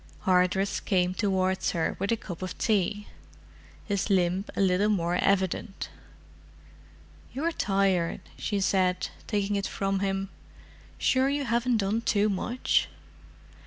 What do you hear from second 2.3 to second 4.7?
of tea, his limb a